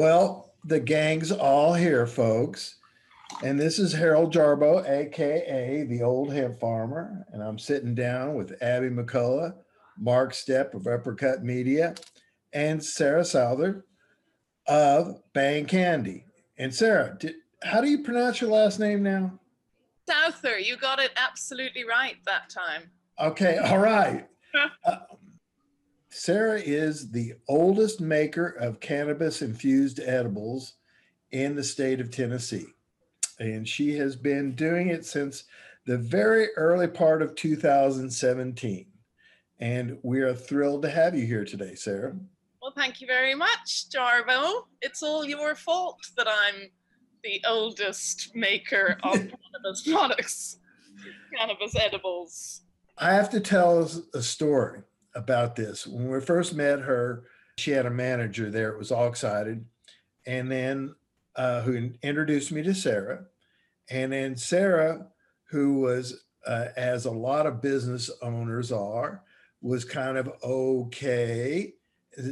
[0.00, 2.76] Well, the gang's all here, folks.
[3.44, 7.26] And this is Harold Jarbo, AKA the old hemp farmer.
[7.34, 9.52] And I'm sitting down with Abby McCullough,
[9.98, 11.96] Mark Stepp of Uppercut Media,
[12.54, 13.84] and Sarah Souther
[14.66, 16.24] of Bang Candy.
[16.56, 19.38] And Sarah, did, how do you pronounce your last name now?
[20.08, 22.90] Souther, you got it absolutely right that time.
[23.20, 24.26] Okay, all right.
[24.82, 24.96] Uh,
[26.12, 30.74] Sarah is the oldest maker of cannabis infused edibles
[31.30, 32.66] in the state of Tennessee.
[33.38, 35.44] And she has been doing it since
[35.86, 38.86] the very early part of 2017.
[39.60, 42.16] And we are thrilled to have you here today, Sarah.
[42.60, 44.64] Well, thank you very much, Jarbo.
[44.82, 46.70] It's all your fault that I'm
[47.22, 50.58] the oldest maker of cannabis products,
[51.36, 52.62] cannabis edibles.
[52.98, 54.82] I have to tell a story
[55.14, 55.86] about this.
[55.86, 57.24] When we first met her,
[57.58, 58.70] she had a manager there.
[58.70, 59.64] It was all excited,
[60.26, 60.94] and then
[61.36, 63.24] uh, who introduced me to Sarah,
[63.90, 65.06] and then Sarah,
[65.50, 69.22] who was uh, as a lot of business owners are,
[69.60, 71.74] was kind of okay.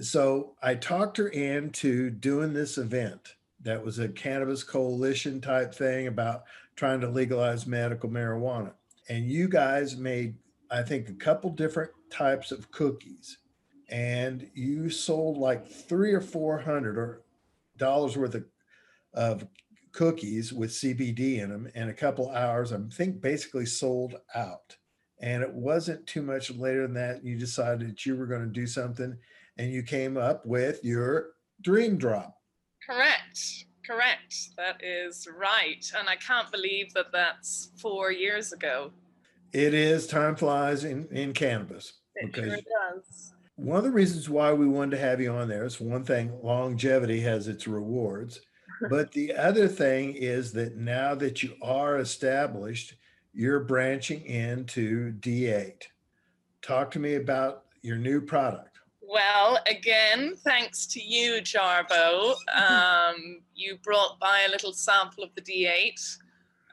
[0.03, 6.07] So I talked her into doing this event that was a cannabis coalition type thing
[6.07, 6.45] about
[6.77, 8.73] trying to legalize medical marijuana.
[9.09, 10.37] And you guys made,
[10.71, 13.39] I think, a couple different types of cookies.
[13.91, 17.23] And you sold like three or four hundred or
[17.77, 18.45] dollars worth of,
[19.15, 19.47] of
[19.93, 22.73] cookies with CBD in them in a couple hours.
[22.73, 24.77] I think basically sold out.
[25.21, 27.25] And it wasn't too much later than that.
[27.25, 29.17] You decided that you were going to do something
[29.57, 31.31] and you came up with your
[31.63, 32.39] dream drop
[32.89, 33.67] Correct.
[33.87, 34.35] Correct.
[34.57, 35.85] That is right.
[35.99, 38.93] And I can't believe that that's four years ago.
[39.53, 40.07] It is.
[40.07, 41.95] Time flies in, in cannabis.
[42.17, 43.33] It sure does.
[43.57, 46.33] One of the reasons why we wanted to have you on there is one thing
[46.43, 48.41] longevity has its rewards.
[48.91, 52.95] but the other thing is that now that you are established,
[53.33, 55.83] you're branching into D8.
[56.63, 58.79] Talk to me about your new product.
[59.01, 62.35] Well, again, thanks to you, Jarbo.
[62.55, 66.19] Um, you brought by a little sample of the D8.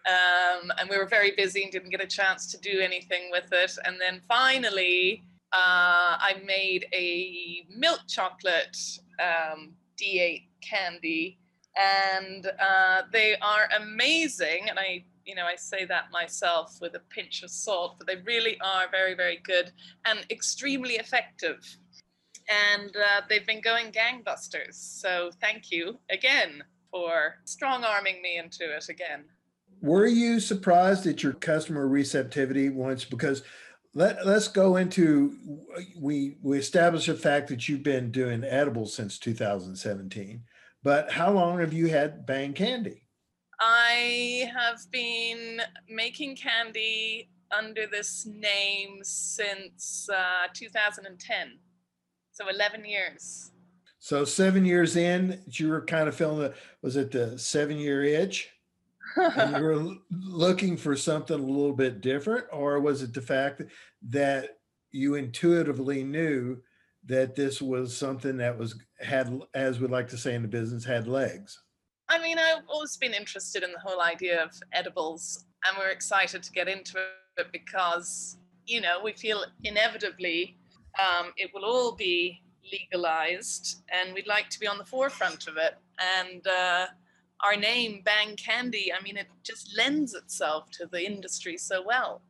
[0.08, 3.52] Um, and we were very busy and didn't get a chance to do anything with
[3.52, 3.72] it.
[3.86, 8.78] And then finally, uh, I made a milk chocolate
[9.20, 11.40] um, D8 candy,
[11.76, 14.70] and uh, they are amazing.
[14.70, 18.18] And I, you know, I say that myself with a pinch of salt, but they
[18.18, 19.72] really are very, very good
[20.06, 21.78] and extremely effective
[22.50, 24.76] and uh, they've been going gangbusters.
[24.76, 29.26] So thank you again for strong arming me into it again.
[29.82, 33.06] Were you surprised at your customer receptivity once?
[33.06, 33.44] Because
[33.94, 35.38] let, let's go into
[36.00, 40.44] we we established the fact that you've been doing edibles since 2017
[40.84, 43.08] but how long have you had bang candy
[43.62, 51.58] i have been making candy under this name since uh, 2010
[52.36, 53.52] so 11 years.
[54.00, 58.04] So seven years in, you were kind of feeling the, was it the seven year
[58.04, 58.50] itch?
[59.16, 63.62] And you were looking for something a little bit different, or was it the fact
[64.10, 64.58] that
[64.92, 66.58] you intuitively knew
[67.06, 70.84] that this was something that was had, as we like to say in the business,
[70.84, 71.62] had legs?
[72.08, 76.44] I mean, I've always been interested in the whole idea of edibles, and we're excited
[76.44, 76.98] to get into
[77.38, 80.58] it because, you know, we feel inevitably
[81.00, 85.58] um, it will all be legalized, and we'd like to be on the forefront of
[85.58, 85.76] it.
[86.00, 86.86] And uh,
[87.44, 92.22] our name, Bang Candy, I mean, it just lends itself to the industry so well.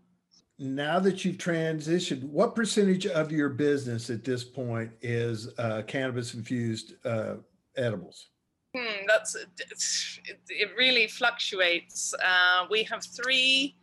[0.58, 6.34] Now that you've transitioned, what percentage of your business at this point is uh, cannabis
[6.34, 7.36] infused uh,
[7.76, 8.30] edibles?
[8.76, 12.14] Hmm, that's it, really fluctuates.
[12.14, 13.76] Uh, we have three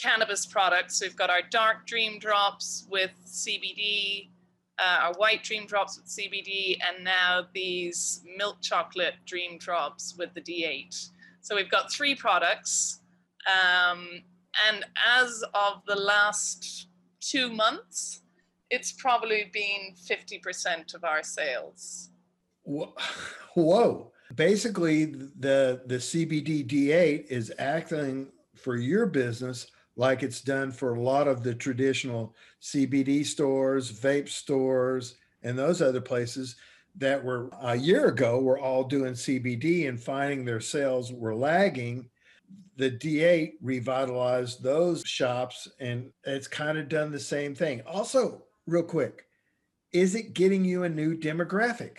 [0.00, 1.00] cannabis products.
[1.02, 4.30] We've got our dark dream drops with CBD,
[4.78, 10.32] uh, our white dream drops with CBD, and now these milk chocolate dream drops with
[10.34, 11.10] the D8.
[11.40, 13.00] So we've got three products.
[13.46, 14.22] Um,
[14.68, 14.84] and
[15.16, 16.88] as of the last
[17.20, 18.22] two months,
[18.70, 22.10] it's probably been 50% of our sales.
[22.64, 24.12] Whoa.
[24.34, 31.00] Basically, the, the CBD D8 is acting for your business like it's done for a
[31.00, 36.56] lot of the traditional CBD stores, vape stores, and those other places
[36.96, 42.08] that were a year ago were all doing CBD and finding their sales were lagging.
[42.76, 47.82] The D8 revitalized those shops and it's kind of done the same thing.
[47.84, 49.26] Also, real quick,
[49.92, 51.98] is it getting you a new demographic?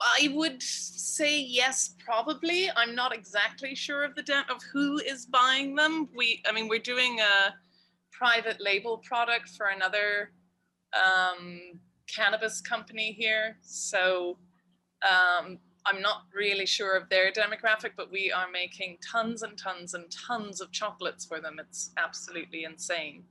[0.00, 2.70] I would say yes, probably.
[2.74, 6.08] I'm not exactly sure of the de- of who is buying them.
[6.14, 7.54] We, I mean, we're doing a
[8.10, 10.32] private label product for another
[10.94, 11.60] um,
[12.06, 14.38] cannabis company here, so
[15.02, 17.90] um, I'm not really sure of their demographic.
[17.96, 21.56] But we are making tons and tons and tons of chocolates for them.
[21.58, 23.24] It's absolutely insane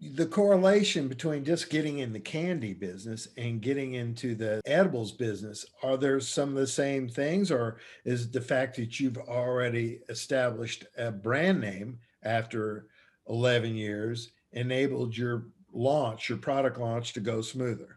[0.00, 5.64] the correlation between just getting in the candy business and getting into the edibles business
[5.82, 10.84] are there some of the same things or is the fact that you've already established
[10.98, 12.88] a brand name after
[13.28, 17.96] 11 years enabled your launch your product launch to go smoother?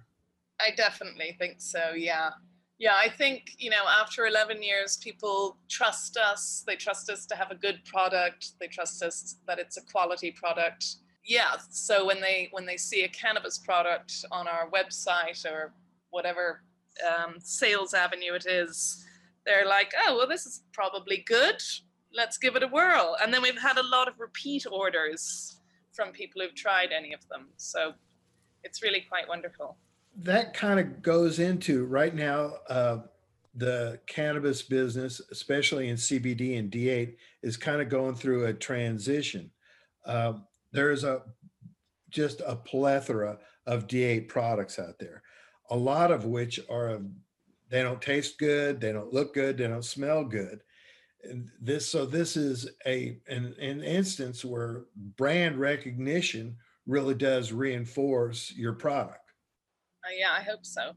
[0.61, 2.29] I definitely think so yeah.
[2.77, 6.63] Yeah i think you know after 11 years people trust us.
[6.65, 8.53] They trust us to have a good product.
[8.57, 10.85] They trust us that it's a quality product
[11.29, 15.73] yeah so when they when they see a cannabis product on our website or
[16.09, 16.61] whatever
[17.07, 19.05] um, sales avenue it is
[19.45, 21.61] they're like oh well this is probably good.
[22.13, 23.17] Let's give it a whirl.
[23.21, 25.59] And then we've had a lot of repeat orders
[25.91, 27.49] from people who've tried any of them.
[27.57, 27.93] So
[28.63, 29.77] it's really quite wonderful.
[30.15, 32.99] That kind of goes into right now uh,
[33.55, 39.51] the cannabis business especially in cbd and d8 is kind of going through a transition.
[40.05, 41.21] Um, there's a
[42.09, 45.21] just a plethora of D8 products out there,
[45.69, 46.99] a lot of which are
[47.69, 50.61] they don't taste good, they don't look good, they don't smell good.
[51.23, 56.55] And this so this is a an, an instance where brand recognition
[56.87, 59.19] really does reinforce your product.
[60.03, 60.93] Uh, yeah, I hope so.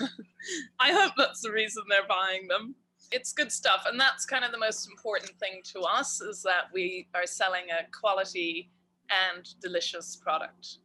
[0.80, 2.74] I hope that's the reason they're buying them.
[3.12, 6.64] It's good stuff, and that's kind of the most important thing to us is that
[6.72, 8.70] we are selling a quality
[9.10, 10.78] and delicious product.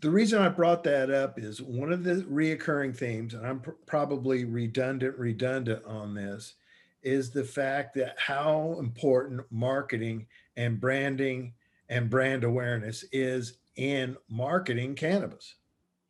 [0.00, 3.70] The reason I brought that up is one of the reoccurring themes, and I'm pr-
[3.86, 6.54] probably redundant, redundant on this,
[7.02, 10.26] is the fact that how important marketing
[10.56, 11.54] and branding
[11.88, 15.54] and brand awareness is in marketing cannabis.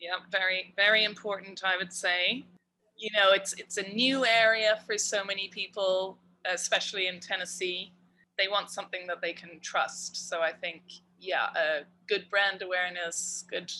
[0.01, 2.45] Yeah, very, very important, I would say.
[2.97, 7.93] You know, it's it's a new area for so many people, especially in Tennessee.
[8.39, 10.29] They want something that they can trust.
[10.29, 10.83] So I think
[11.21, 13.71] yeah, uh, good brand awareness, good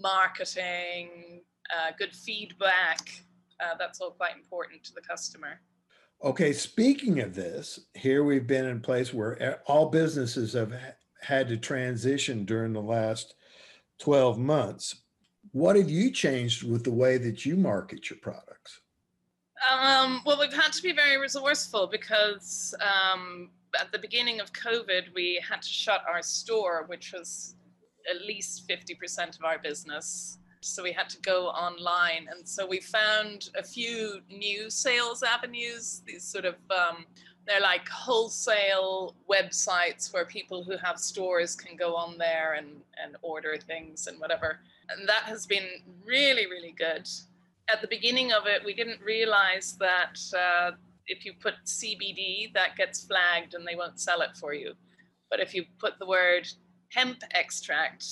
[0.00, 1.42] marketing,
[1.74, 3.00] uh, good feedback.
[3.60, 5.60] Uh, that's all quite important to the customer.
[6.22, 10.72] Okay, speaking of this, here we've been in a place where all businesses have
[11.20, 13.34] had to transition during the last
[13.98, 15.02] 12 months.
[15.52, 18.80] What have you changed with the way that you market your products?
[19.70, 25.14] Um, well, we've had to be very resourceful because um, at the beginning of COVID,
[25.14, 27.56] we had to shut our store, which was
[28.08, 30.38] at least 50% of our business.
[30.60, 32.28] So we had to go online.
[32.30, 37.06] And so we found a few new sales avenues, these sort of, um,
[37.46, 42.68] they're like wholesale websites where people who have stores can go on there and,
[43.02, 44.60] and order things and whatever.
[44.88, 45.68] And that has been
[46.04, 47.08] really, really good.
[47.72, 50.72] At the beginning of it, we didn't realize that uh,
[51.06, 54.72] if you put CBD, that gets flagged and they won't sell it for you.
[55.30, 56.46] But if you put the word
[56.92, 58.04] hemp extract,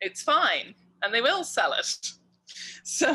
[0.00, 1.96] it's fine and they will sell it.
[2.82, 3.14] So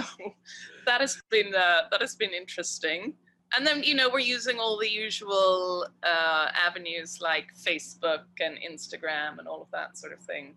[0.86, 3.16] that has been uh, that has been interesting.
[3.58, 9.40] And then you know we're using all the usual uh, avenues like Facebook and Instagram
[9.40, 10.54] and all of that sort of thing.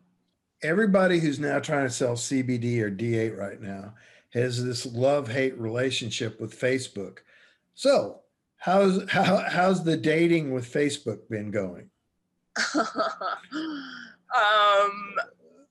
[0.62, 3.94] Everybody who's now trying to sell CBD or D8 right now
[4.34, 7.18] has this love hate relationship with Facebook.
[7.74, 8.20] So
[8.58, 11.90] How's how how's the dating with Facebook been going?
[12.74, 12.86] um,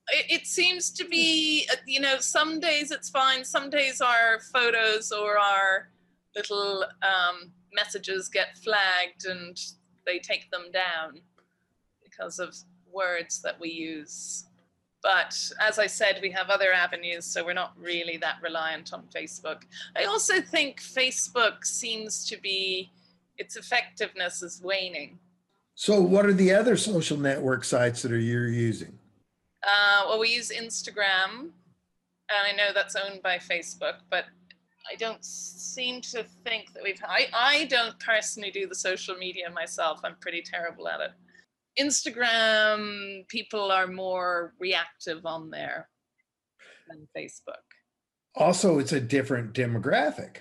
[0.10, 3.44] it, it, seems to be, you know, some days it's fine.
[3.44, 5.89] Some days our photos or our
[6.36, 9.60] little um, messages get flagged and
[10.06, 11.22] they take them down
[12.04, 12.56] because of
[12.92, 14.46] words that we use.
[15.05, 19.03] But as I said, we have other avenues, so we're not really that reliant on
[19.15, 19.62] Facebook.
[19.95, 22.91] I also think Facebook seems to be,
[23.38, 25.19] its effectiveness is waning.
[25.75, 28.97] So, what are the other social network sites that are you're using?
[29.62, 31.51] Uh, well, we use Instagram,
[32.31, 34.25] and I know that's owned by Facebook, but
[34.91, 37.00] I don't seem to think that we've.
[37.07, 40.00] I, I don't personally do the social media myself.
[40.03, 41.12] I'm pretty terrible at it.
[41.79, 45.89] Instagram, people are more reactive on there
[46.88, 47.63] than Facebook.
[48.36, 50.38] Also, it's a different demographic,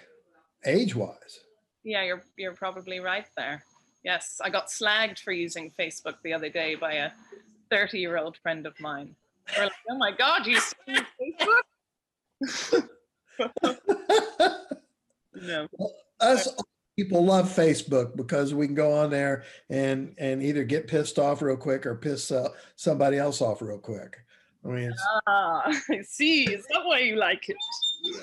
[0.64, 1.40] age wise.
[1.84, 3.62] Yeah, you're you're probably right there.
[4.04, 7.10] Yes, I got slagged for using Facebook the other day by a
[7.70, 9.14] 30 year old friend of mine.
[9.58, 10.74] Like, oh my God, you use
[12.48, 12.88] Facebook?
[15.34, 15.68] no.
[16.20, 16.48] us
[16.96, 21.42] people love Facebook because we can go on there and and either get pissed off
[21.42, 24.16] real quick or piss uh, somebody else off real quick.
[24.64, 26.44] I mean, it's, Ah, I see.
[26.44, 27.56] Is that why you like it?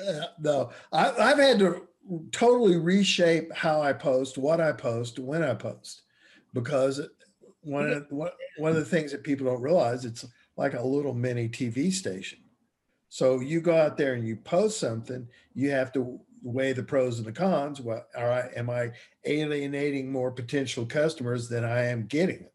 [0.10, 1.88] uh, no, I, I've had to
[2.32, 6.04] totally reshape how I post, what I post, when I post,
[6.54, 7.02] because
[7.62, 10.26] one of one, one of the things that people don't realize it's
[10.58, 12.40] like a little mini TV station.
[13.10, 17.18] So you go out there and you post something, you have to weigh the pros
[17.18, 17.82] and the cons.
[17.82, 18.92] Well, all right, am I
[19.26, 22.48] alienating more potential customers than I am getting?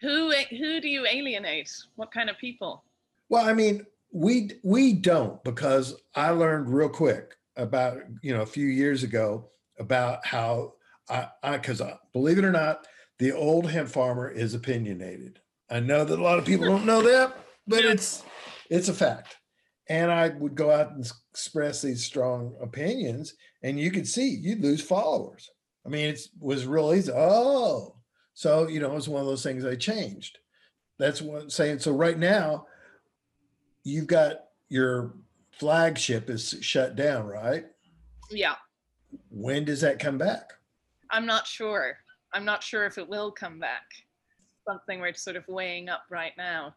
[0.00, 1.72] Who who do you alienate?
[1.96, 2.84] What kind of people?
[3.28, 8.46] Well, I mean, we we don't because I learned real quick about you know a
[8.46, 10.74] few years ago about how
[11.08, 12.86] I because I, uh, believe it or not,
[13.18, 15.40] the old hemp farmer is opinionated.
[15.70, 18.22] I know that a lot of people don't know that, but it's
[18.70, 19.36] it's a fact.
[19.88, 24.62] And I would go out and express these strong opinions, and you could see you'd
[24.62, 25.48] lose followers.
[25.84, 27.12] I mean, it was real easy.
[27.14, 27.96] Oh,
[28.34, 30.38] so you know, it was one of those things I changed.
[30.98, 31.78] That's what I'm saying.
[31.78, 32.66] So right now,
[33.84, 34.36] you've got
[34.68, 35.14] your
[35.52, 37.64] flagship is shut down, right?
[38.30, 38.56] Yeah,
[39.30, 40.52] When does that come back?
[41.10, 41.96] I'm not sure.
[42.34, 43.84] I'm not sure if it will come back.
[44.66, 46.74] Something we're sort of weighing up right now.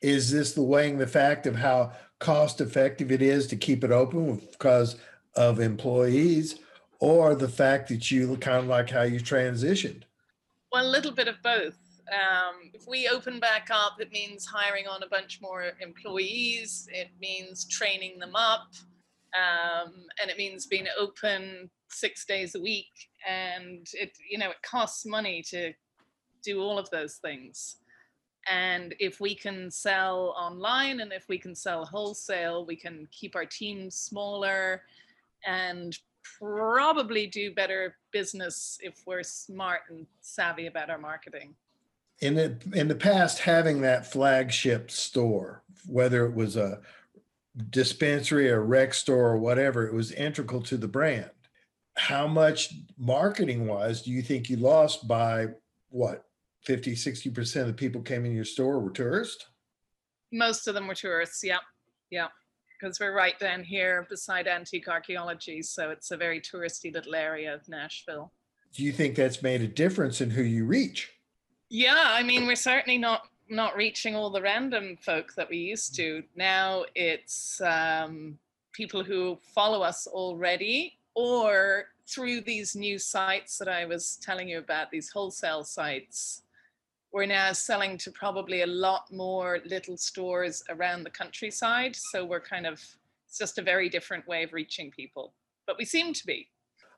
[0.00, 3.90] Is this the weighing the fact of how cost effective it is to keep it
[3.90, 4.96] open because
[5.34, 6.58] of employees,
[6.98, 10.02] or the fact that you kind of like how you transitioned?
[10.72, 11.76] Well, a little bit of both.
[12.12, 16.88] Um, if we open back up, it means hiring on a bunch more employees.
[16.92, 18.68] It means training them up,
[19.34, 22.92] um, and it means being open six days a week.
[23.28, 25.72] And it, you know, it costs money to
[26.44, 27.76] do all of those things.
[28.48, 33.34] And if we can sell online and if we can sell wholesale, we can keep
[33.34, 34.82] our teams smaller
[35.44, 35.98] and
[36.38, 41.54] probably do better business if we're smart and savvy about our marketing.
[42.20, 46.80] In the in the past, having that flagship store, whether it was a
[47.70, 51.30] dispensary, a rec store, or whatever, it was integral to the brand.
[51.96, 55.48] How much marketing wise do you think you lost by
[55.90, 56.25] what
[56.66, 59.46] 50, 60% of the people came in your store were tourists?
[60.32, 61.42] Most of them were tourists.
[61.44, 61.58] Yeah,
[62.10, 62.26] yeah,
[62.78, 67.54] because we're right down here beside antique archaeology, so it's a very touristy little area
[67.54, 68.32] of Nashville.
[68.72, 71.12] Do you think that's made a difference in who you reach?
[71.70, 75.94] Yeah, I mean, we're certainly not not reaching all the random folk that we used
[75.94, 76.20] to.
[76.34, 78.36] Now it's um,
[78.72, 84.58] people who follow us already, or through these new sites that I was telling you
[84.58, 86.42] about, these wholesale sites.
[87.16, 91.96] We're now selling to probably a lot more little stores around the countryside.
[91.96, 92.74] So we're kind of,
[93.26, 95.32] it's just a very different way of reaching people.
[95.66, 96.46] But we seem to be.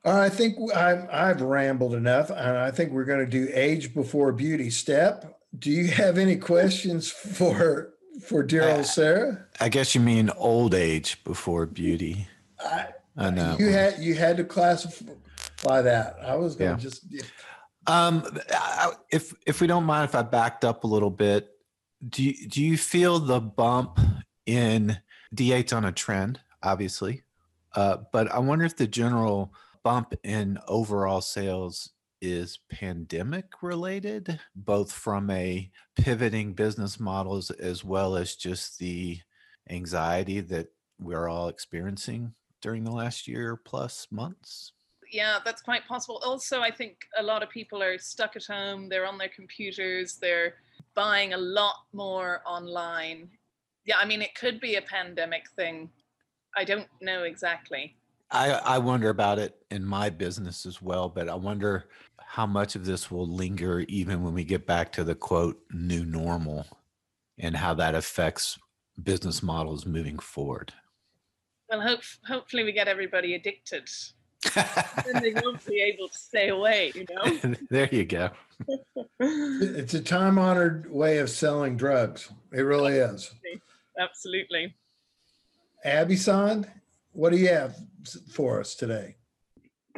[0.04, 3.48] All right, I think I'm, I've rambled enough, and I think we're going to do
[3.54, 5.32] age before beauty Stepp.
[5.56, 9.46] Do you have any questions for for dear Uh, old Sarah?
[9.60, 12.26] I guess you mean old age before beauty.
[12.58, 13.54] I, I know.
[13.60, 16.16] you had you had to classify that.
[16.26, 16.90] I was going to Yeah.
[16.90, 17.04] just
[17.88, 18.24] Um,
[19.10, 21.48] if if we don't mind if I backed up a little bit,
[22.06, 23.98] do you, do you feel the bump
[24.46, 24.98] in
[25.34, 27.22] D8's on a trend, obviously,
[27.74, 29.52] uh, but I wonder if the general
[29.82, 31.90] bump in overall sales
[32.20, 39.20] is pandemic related, both from a pivoting business models as well as just the
[39.70, 40.68] anxiety that
[41.00, 44.72] we're all experiencing during the last year plus months.
[45.10, 46.20] Yeah, that's quite possible.
[46.24, 50.16] Also, I think a lot of people are stuck at home, they're on their computers,
[50.20, 50.54] they're
[50.94, 53.28] buying a lot more online.
[53.84, 55.90] Yeah, I mean, it could be a pandemic thing.
[56.56, 57.96] I don't know exactly.
[58.30, 61.88] I, I wonder about it in my business as well, but I wonder
[62.18, 66.04] how much of this will linger even when we get back to the quote new
[66.04, 66.66] normal
[67.38, 68.58] and how that affects
[69.02, 70.72] business models moving forward.
[71.70, 73.88] Well, hope, hopefully, we get everybody addicted.
[74.54, 77.54] Then they won't be able to stay away, you know?
[77.70, 78.30] there you go.
[79.20, 82.30] it's a time honored way of selling drugs.
[82.52, 83.32] It really is.
[83.98, 84.74] Absolutely.
[85.84, 86.66] Abby San,
[87.12, 87.76] what do you have
[88.32, 89.16] for us today?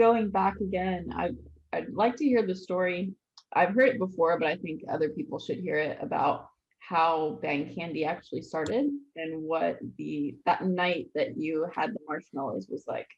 [0.01, 1.31] going back again, I
[1.73, 3.13] I'd like to hear the story.
[3.53, 7.73] I've heard it before, but I think other people should hear it about how Bang
[7.75, 13.09] Candy actually started and what the that night that you had the marshmallows was like.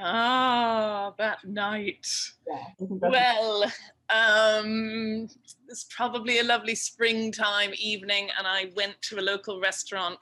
[0.00, 2.06] Ah, that night.
[2.46, 3.72] Yeah, I think that's- Well,
[4.10, 5.28] um,
[5.68, 10.18] it's probably a lovely springtime evening, and I went to a local restaurant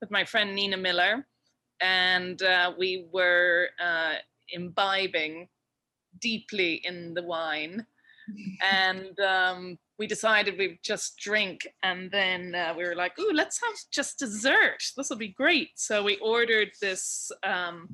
[0.00, 1.26] with my friend Nina Miller,
[1.80, 4.14] and uh, we were uh,
[4.48, 5.48] imbibing
[6.20, 7.86] deeply in the wine.
[8.62, 11.66] and um, we decided we'd just drink.
[11.82, 14.82] And then uh, we were like, ooh, let's have just dessert.
[14.96, 15.70] This will be great.
[15.74, 17.88] So we ordered this um,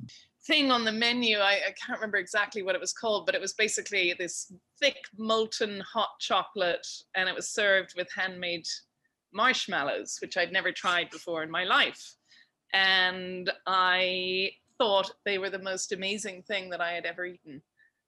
[0.49, 1.37] thing on the menu.
[1.37, 4.97] I, I can't remember exactly what it was called, but it was basically this thick
[5.17, 8.65] molten hot chocolate and it was served with handmade
[9.31, 12.15] marshmallows, which I'd never tried before in my life.
[12.73, 17.61] And I thought they were the most amazing thing that I had ever eaten.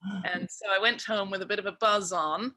[0.34, 2.56] And so I went home with a bit of a buzz on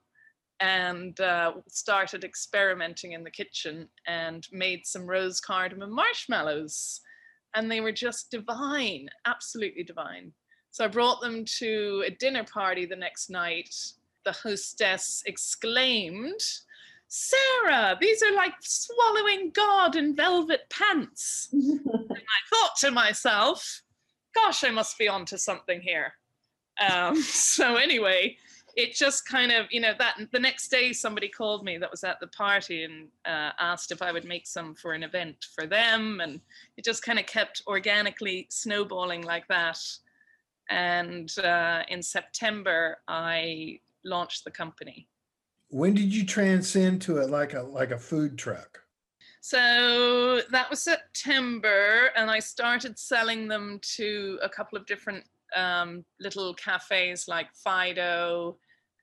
[0.61, 7.03] and uh, started experimenting in the kitchen and made some rose cardamom marshmallows.
[7.54, 10.32] And they were just divine, absolutely divine.
[10.70, 13.75] So I brought them to a dinner party the next night.
[14.25, 16.40] The hostess exclaimed,
[17.08, 21.49] Sarah, these are like swallowing God in velvet pants.
[21.52, 21.80] and
[22.11, 23.82] I thought to myself,
[24.34, 26.14] gosh, I must be onto something here.
[26.80, 28.37] Um, so anyway,
[28.76, 32.04] it just kind of, you know, that the next day somebody called me that was
[32.04, 35.66] at the party and uh, asked if I would make some for an event for
[35.66, 36.21] them.
[36.21, 36.40] And
[36.76, 39.78] it just kind of kept organically snowballing like that.
[40.71, 45.09] And uh, in September, I launched the company.
[45.69, 48.81] When did you transcend to it like a like a food truck?
[49.40, 56.04] So that was September, and I started selling them to a couple of different um,
[56.20, 58.56] little cafes like Fido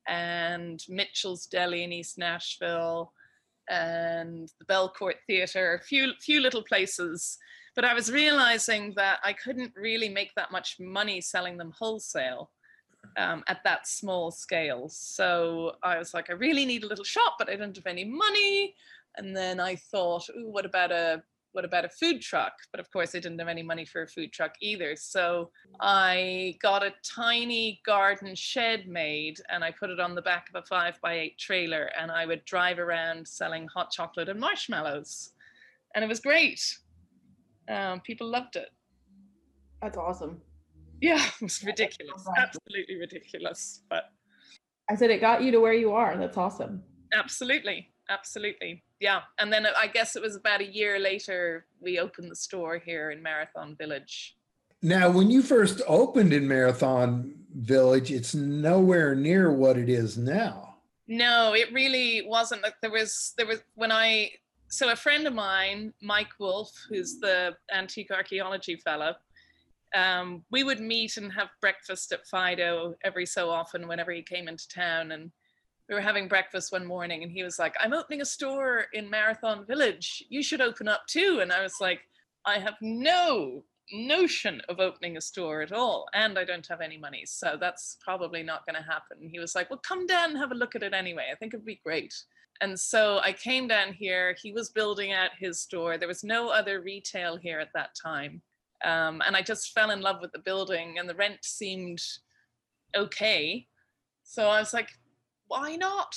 [0.08, 3.14] and Mitchell's Deli in East Nashville
[3.70, 7.38] and the Belcourt Theatre, a few few little places.
[7.76, 12.52] But I was realizing that I couldn't really make that much money selling them wholesale
[13.18, 14.90] um, at that small scale.
[14.90, 18.04] So I was like, I really need a little shop, but I don't have any
[18.04, 18.76] money.
[19.18, 22.54] And then I thought, ooh, what about a what about a food truck?
[22.72, 24.96] But of course, I didn't have any money for a food truck either.
[24.96, 30.48] So I got a tiny garden shed made and I put it on the back
[30.54, 34.40] of a five by eight trailer and I would drive around selling hot chocolate and
[34.40, 35.32] marshmallows.
[35.96, 36.62] And it was great.
[37.70, 38.70] Um, people loved it.
[39.82, 40.42] That's awesome.
[41.02, 42.26] Yeah, it was ridiculous.
[42.38, 43.82] Absolutely ridiculous.
[43.90, 44.06] But
[44.90, 46.18] I said it got you to where you are.
[46.18, 46.84] That's awesome.
[47.14, 47.91] Absolutely.
[48.12, 48.84] Absolutely.
[49.00, 49.22] Yeah.
[49.40, 53.12] And then I guess it was about a year later we opened the store here
[53.12, 54.36] in Marathon Village.
[54.82, 60.76] Now, when you first opened in Marathon Village, it's nowhere near what it is now.
[61.08, 62.64] No, it really wasn't.
[62.64, 64.32] Like there was there was when I
[64.68, 69.16] so a friend of mine, Mike Wolfe, who's the antique archaeology fellow,
[69.94, 74.48] um, we would meet and have breakfast at Fido every so often whenever he came
[74.48, 75.12] into town.
[75.12, 75.32] And
[75.90, 79.10] we were having breakfast one morning and he was like, I'm opening a store in
[79.10, 80.24] Marathon Village.
[80.30, 81.40] You should open up too.
[81.42, 82.02] And I was like,
[82.46, 83.64] I have no
[83.94, 86.08] notion of opening a store at all.
[86.14, 87.24] And I don't have any money.
[87.26, 89.30] So that's probably not going to happen.
[89.30, 91.28] He was like, Well, come down and have a look at it anyway.
[91.32, 92.14] I think it'd be great.
[92.62, 94.36] And so I came down here.
[94.42, 95.98] He was building out his store.
[95.98, 98.42] There was no other retail here at that time.
[98.84, 102.02] Um, and I just fell in love with the building, and the rent seemed
[102.96, 103.68] okay.
[104.24, 104.90] So I was like,
[105.52, 106.16] why not?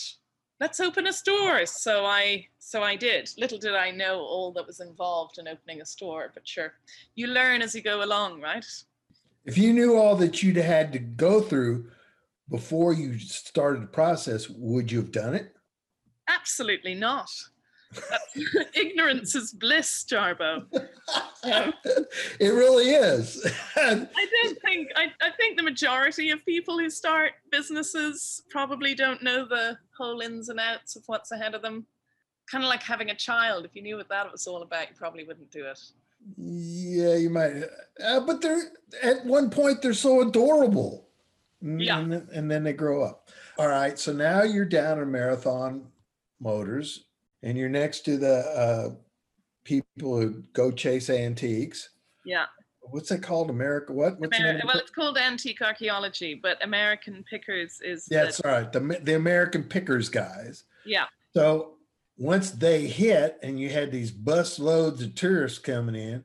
[0.61, 1.67] Let's open a store.
[1.67, 3.29] So I so I did.
[3.37, 6.75] Little did I know all that was involved in opening a store, but sure,
[7.17, 8.65] you learn as you go along, right?
[9.45, 11.91] If you knew all that you'd had to go through
[12.49, 15.53] before you started the process, would you have done it?
[16.29, 17.29] Absolutely not.
[18.75, 20.65] Ignorance is bliss, Jarbo.
[22.41, 23.45] It really is.
[23.77, 24.07] I
[24.43, 29.45] don't think I, I think the majority of people who start businesses probably don't know
[29.47, 31.85] the whole ins and outs of what's ahead of them.
[32.51, 33.67] Kind of like having a child.
[33.67, 35.79] If you knew what that was all about, you probably wouldn't do it.
[36.39, 37.65] Yeah, you might.
[38.03, 41.09] Uh, but they're at one point they're so adorable.
[41.61, 41.99] Yeah.
[41.99, 43.29] And, then- and then they grow up.
[43.59, 43.99] All right.
[43.99, 45.89] So now you're down at Marathon
[46.41, 47.04] Motors
[47.45, 48.95] and you're next to the uh,
[49.65, 51.91] people who go chase antiques.
[52.25, 52.47] Yeah.
[52.81, 53.51] What's it called?
[53.51, 53.93] America?
[53.93, 54.19] What?
[54.19, 58.73] What's Ameri- well, it's called antique archaeology, but American Pickers is Yeah, the- that's right.
[58.73, 60.65] The the American Pickers guys.
[60.85, 61.05] yeah.
[61.35, 61.75] So
[62.17, 66.25] once they hit, and you had these bus loads of tourists coming in,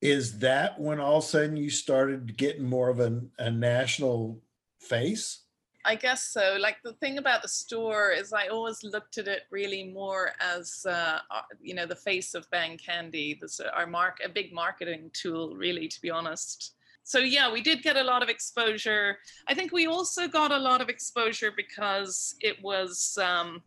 [0.00, 4.42] is that when all of a sudden you started getting more of a, a national
[4.80, 5.41] face?
[5.84, 6.56] I guess so.
[6.60, 10.86] Like the thing about the store is, I always looked at it really more as,
[10.88, 13.36] uh, uh, you know, the face of Bang Candy.
[13.40, 16.74] This our mark, a big marketing tool, really, to be honest.
[17.02, 19.18] So yeah, we did get a lot of exposure.
[19.48, 23.62] I think we also got a lot of exposure because it was um,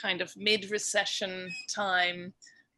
[0.00, 2.34] kind of mid-recession time.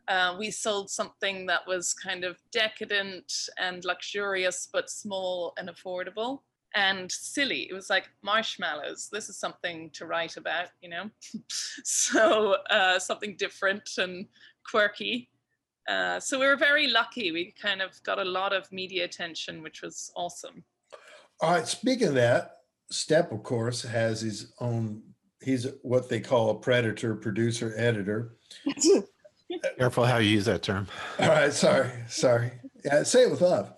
[0.08, 6.40] Uh, we sold something that was kind of decadent and luxurious, but small and affordable
[6.74, 7.68] and silly.
[7.70, 9.08] It was like marshmallows.
[9.12, 11.10] This is something to write about, you know?
[11.48, 14.26] so uh, something different and
[14.68, 15.30] quirky.
[15.88, 17.30] Uh, so we were very lucky.
[17.30, 20.64] We kind of got a lot of media attention, which was awesome.
[21.40, 21.66] All right.
[21.66, 22.58] Speaking of that,
[22.92, 25.02] Stepp, of course, has his own.
[25.42, 28.36] He's what they call a predator, producer, editor.
[29.78, 30.86] Careful how you use that term.
[31.18, 31.52] All right.
[31.52, 31.90] Sorry.
[32.08, 32.52] Sorry.
[32.84, 33.74] Yeah, say it with love.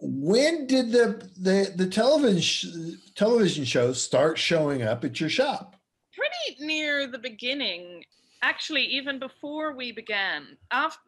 [0.00, 2.66] When did the the the television sh-
[3.14, 5.76] television shows start showing up at your shop?
[6.14, 8.04] Pretty near the beginning,
[8.42, 10.56] actually, even before we began.
[10.70, 11.00] After,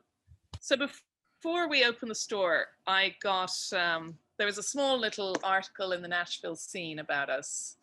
[0.61, 5.92] so before we opened the store, I got um, there was a small little article
[5.92, 7.76] in the Nashville scene about us,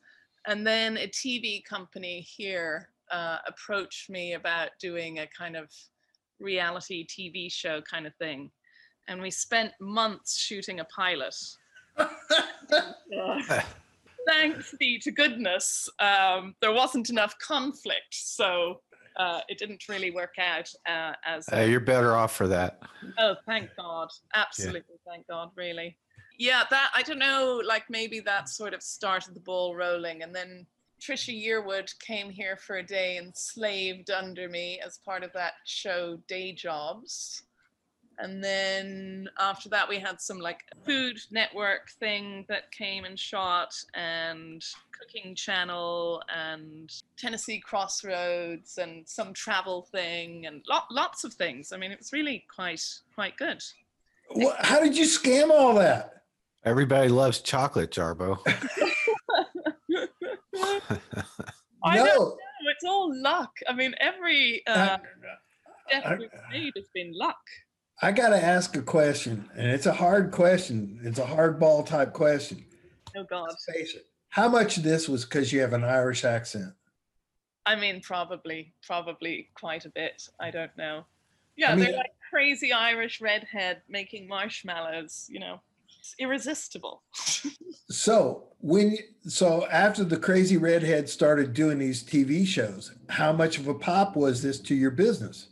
[0.47, 5.71] and then a TV company here uh, approached me about doing a kind of
[6.39, 8.51] reality TV show kind of thing,
[9.09, 11.35] and we spent months shooting a pilot.
[14.27, 18.81] Thanks be to goodness, um, there wasn't enough conflict, so
[19.17, 21.49] uh, it didn't really work out uh, as.
[21.51, 22.79] Uh, you're better off for that.
[23.17, 24.09] Oh, thank God!
[24.35, 25.97] Absolutely, thank God, really.
[26.37, 27.61] Yeah, that I don't know.
[27.65, 30.67] Like maybe that sort of started the ball rolling, and then
[31.01, 35.53] Trisha Yearwood came here for a day and slaved under me as part of that
[35.65, 37.43] show, Day Jobs.
[38.21, 43.73] And then after that, we had some like Food Network thing that came and shot,
[43.93, 44.63] and
[44.99, 51.71] Cooking Channel, and Tennessee Crossroads, and some travel thing, and lot, lots of things.
[51.71, 52.83] I mean, it was really quite
[53.15, 53.63] quite good.
[54.31, 56.23] What, how did you scam all that?
[56.65, 58.37] Everybody loves chocolate, Jarbo.
[61.83, 62.05] I no.
[62.05, 62.37] don't know.
[62.69, 63.51] It's all luck.
[63.67, 64.97] I mean, every uh,
[65.87, 67.37] step I- we've made has been luck.
[68.01, 70.99] I got to ask a question, and it's a hard question.
[71.03, 72.65] It's a hardball type question.
[73.15, 73.47] Oh God.
[73.49, 74.05] Let's face it.
[74.29, 76.73] How much of this was because you have an Irish accent?
[77.65, 80.27] I mean, probably, probably quite a bit.
[80.39, 81.05] I don't know.
[81.57, 85.25] Yeah, I mean- they're like crazy Irish redhead making marshmallows.
[85.29, 85.61] You know,
[85.99, 87.03] it's irresistible.
[87.91, 93.67] So when so after the crazy redhead started doing these TV shows, how much of
[93.67, 95.47] a pop was this to your business?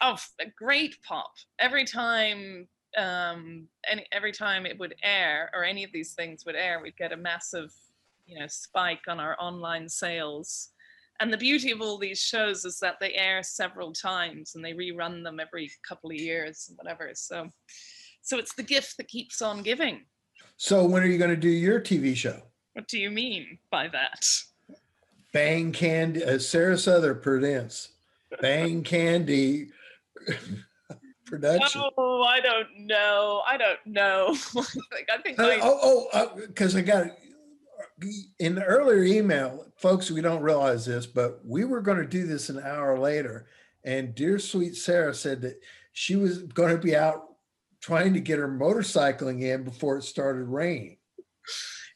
[0.00, 2.68] Oh, a great pop every time.
[2.96, 6.96] Um, any every time it would air, or any of these things would air, we'd
[6.96, 7.72] get a massive,
[8.26, 10.70] you know, spike on our online sales.
[11.20, 14.72] And the beauty of all these shows is that they air several times and they
[14.72, 17.10] rerun them every couple of years and whatever.
[17.14, 17.48] So,
[18.22, 20.04] so it's the gift that keeps on giving.
[20.58, 22.42] So when are you going to do your TV show?
[22.74, 24.26] What do you mean by that?
[25.32, 27.90] Bang Candy, uh, Sarah Souther presents
[28.40, 29.68] Bang Candy
[31.26, 31.82] production.
[31.98, 33.42] Oh, I don't know.
[33.46, 34.36] I don't know.
[34.54, 37.08] Like, I think Uh, I, oh, oh, because I got
[38.38, 40.10] in the earlier email, folks.
[40.10, 43.46] We don't realize this, but we were going to do this an hour later,
[43.84, 45.60] and dear sweet Sarah said that
[45.92, 47.24] she was going to be out
[47.80, 50.98] trying to get her motorcycling in before it started raining.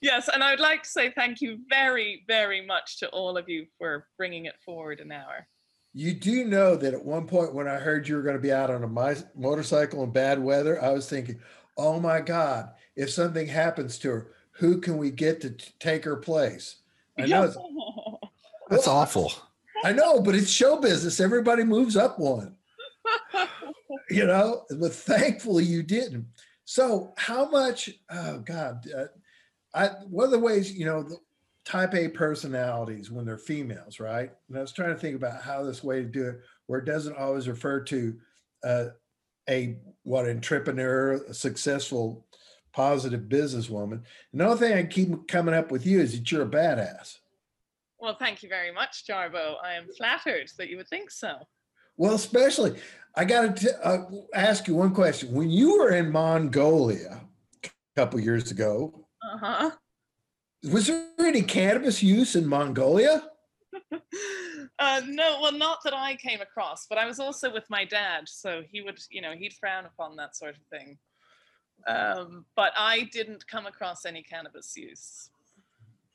[0.01, 3.49] yes, and I would like to say thank you very, very much to all of
[3.49, 5.47] you for bringing it forward an hour.
[5.93, 8.53] You do know that at one point when I heard you were going to be
[8.53, 11.41] out on a mi- motorcycle in bad weather, I was thinking,
[11.77, 12.71] "Oh my God!
[12.95, 16.77] If something happens to her, who can we get to t- take her place?"
[17.19, 17.57] I know, it's,
[18.71, 19.33] That's Well, awful.
[19.85, 21.19] I know, but it's show business.
[21.19, 22.55] Everybody moves up one,
[24.11, 24.65] you know.
[24.79, 26.27] But thankfully, you didn't.
[26.67, 27.91] So, how much?
[28.11, 28.87] Oh God!
[28.97, 29.07] Uh,
[29.75, 31.17] I one of the ways you know the
[31.65, 34.31] type A personalities when they're females, right?
[34.49, 36.87] And I was trying to think about how this way to do it, where it
[36.87, 38.15] doesn't always refer to
[38.65, 38.85] uh,
[39.49, 42.27] a what entrepreneur, a successful,
[42.73, 44.03] positive businesswoman.
[44.33, 47.19] And the only thing I keep coming up with you is that you're a badass.
[47.99, 49.57] well, thank you very much, Jarbo.
[49.63, 51.37] I am flattered that you would think so.
[51.97, 52.81] Well, especially,
[53.15, 55.33] I got to uh, ask you one question.
[55.35, 57.21] When you were in Mongolia
[57.65, 59.71] a couple years ago, Uh huh.
[60.65, 63.29] Was there any cannabis use in Mongolia?
[64.79, 68.29] uh, no, well, not that I came across, but I was also with my dad,
[68.29, 70.99] so he would, you know, he'd frown upon that sort of thing.
[71.87, 75.31] Um, but I didn't come across any cannabis use.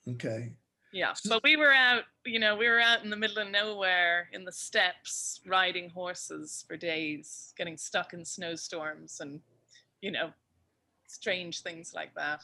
[0.07, 0.53] Okay.
[0.93, 3.49] Yeah, So- but we were out, you know, we were out in the middle of
[3.49, 9.41] nowhere in the steppes, riding horses for days, getting stuck in snowstorms and,
[10.01, 10.31] you know,
[11.07, 12.41] strange things like that.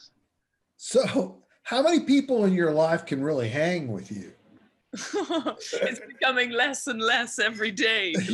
[0.76, 4.32] So, how many people in your life can really hang with you?
[4.92, 8.14] it's becoming less and less every day.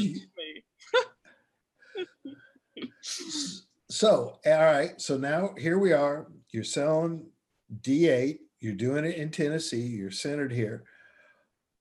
[3.90, 5.00] So, all right.
[5.00, 6.28] So now here we are.
[6.52, 7.26] You're selling
[7.80, 10.84] D8, you're doing it in Tennessee, you're centered here.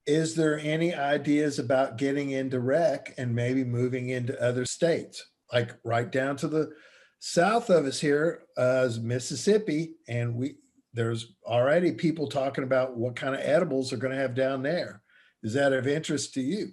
[0.05, 5.23] Is there any ideas about getting into rec and maybe moving into other states?
[5.51, 6.71] Like right down to the
[7.19, 10.55] south of us here uh, is Mississippi, and we
[10.97, 15.03] there's already people talking about what kind of edibles they're going to have down there.
[15.43, 16.71] Is that of interest to you?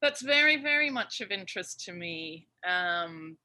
[0.00, 2.48] That's very, very much of interest to me.
[2.68, 3.36] Um,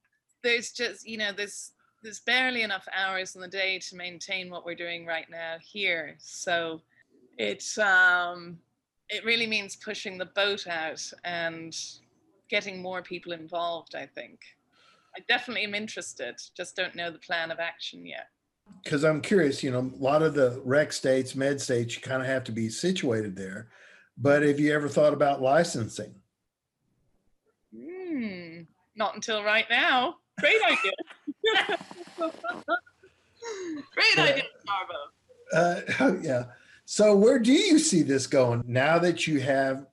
[0.42, 4.66] there's just, you know, there's there's barely enough hours in the day to maintain what
[4.66, 6.16] we're doing right now here.
[6.18, 6.82] So
[7.38, 8.58] it's um,
[9.10, 11.76] it really means pushing the boat out and
[12.50, 13.94] getting more people involved.
[13.94, 14.40] I think.
[15.16, 16.38] I definitely am interested.
[16.56, 18.30] Just don't know the plan of action yet.
[18.84, 22.22] Because I'm curious, you know, a lot of the rec states, med states, you kind
[22.22, 23.68] of have to be situated there.
[24.18, 26.16] But have you ever thought about licensing?
[27.76, 28.62] Hmm,
[28.96, 30.16] not until right now.
[30.40, 30.94] Great idea.
[33.94, 35.08] Great idea, Jarbo.
[35.54, 36.46] Uh, yeah.
[36.86, 39.88] So where do you see this going now that you have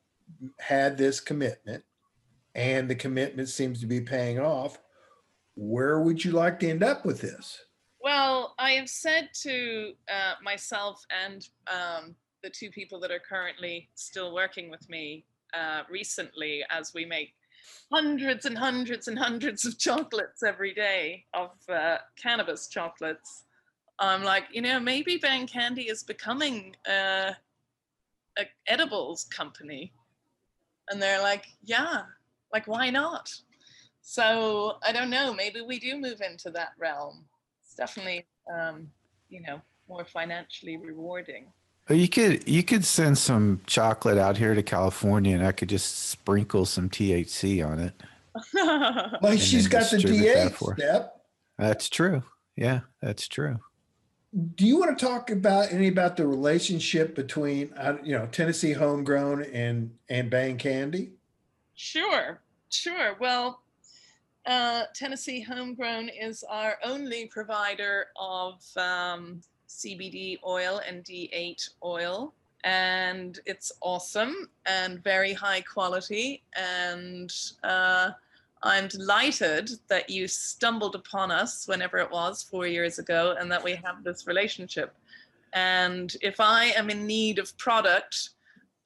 [0.58, 1.82] had this commitment
[2.54, 4.78] and the commitment seems to be paying off?
[5.56, 7.63] Where would you like to end up with this?
[8.04, 13.88] Well, I have said to uh, myself and um, the two people that are currently
[13.94, 15.24] still working with me
[15.58, 17.32] uh, recently, as we make
[17.90, 23.44] hundreds and hundreds and hundreds of chocolates every day of uh, cannabis chocolates.
[23.98, 27.32] I'm like, you know, maybe Bang Candy is becoming uh,
[28.38, 29.94] a edibles company,
[30.90, 32.02] and they're like, yeah,
[32.52, 33.32] like why not?
[34.02, 35.32] So I don't know.
[35.32, 37.24] Maybe we do move into that realm.
[37.74, 38.88] It's definitely, um,
[39.28, 41.46] you know, more financially rewarding.
[41.90, 46.08] You could you could send some chocolate out here to California, and I could just
[46.08, 47.94] sprinkle some THC on it.
[49.22, 51.08] Like And she's then got the distribute that D8 for- Stepp.
[51.58, 52.22] That's true.
[52.56, 53.58] Yeah, that's true.
[54.56, 58.72] Do you want to talk about any about the relationship between, uh, you know, Tennessee
[58.72, 61.10] homegrown and and Bang Candy?
[61.74, 63.16] Sure, sure.
[63.20, 63.60] Well,
[64.46, 72.34] uh, Tennessee Homegrown is our only provider of um, CBD oil and D8 oil.
[72.64, 76.42] And it's awesome and very high quality.
[76.56, 78.10] And uh,
[78.62, 83.62] I'm delighted that you stumbled upon us whenever it was, four years ago, and that
[83.62, 84.94] we have this relationship.
[85.52, 88.30] And if I am in need of product,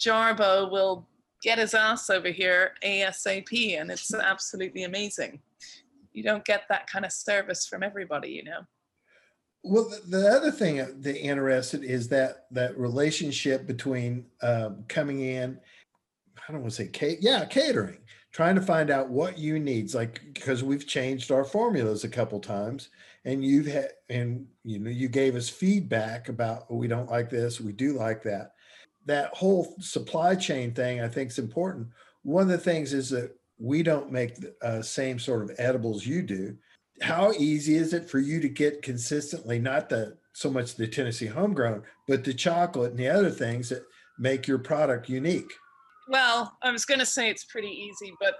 [0.00, 1.06] Jarbo will
[1.42, 5.40] get his ass over here ASAP, and it's absolutely amazing.
[6.18, 8.62] You don't get that kind of service from everybody, you know.
[9.62, 15.61] Well, the, the other thing that interested is that that relationship between um, coming in,
[16.37, 17.98] I don't want to say ca- yeah, catering,
[18.33, 22.40] trying to find out what you needs, like because we've changed our formulas a couple
[22.40, 22.90] times,
[23.24, 27.31] and you've had and you know you gave us feedback about "Oh, we don't like
[27.31, 28.54] this, we do like that.
[29.07, 31.88] That whole supply chain thing, I think, is important.
[32.22, 36.06] One of the things is that we don't make the uh, same sort of edibles
[36.06, 36.56] you do
[37.00, 41.26] how easy is it for you to get consistently not the so much the tennessee
[41.26, 43.84] homegrown but the chocolate and the other things that
[44.18, 45.52] make your product unique
[46.08, 48.36] Well, I was going to say it's pretty easy, but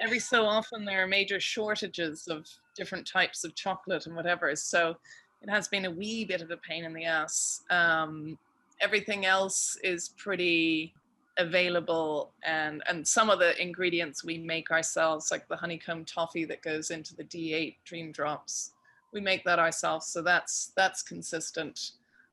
[0.00, 4.54] every so often there are major shortages of different types of chocolate and whatever.
[4.54, 4.96] So
[5.42, 7.62] it has been a wee bit of a pain in the ass.
[7.70, 8.38] Um,
[8.80, 10.94] everything else is pretty
[11.38, 16.62] available and and some of the ingredients we make ourselves like the honeycomb toffee that
[16.62, 18.72] goes into the d8 dream drops
[19.16, 21.92] we make that ourselves so that's that's consistent.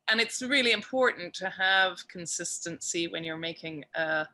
[0.09, 4.27] And it's really important to have consistency when you're making a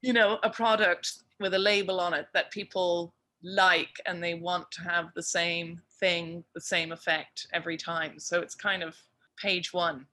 [0.00, 4.70] you know a product with a label on it that people like and they want
[4.72, 8.18] to have the same thing the same effect every time.
[8.18, 8.96] So it's kind of
[9.36, 10.06] page one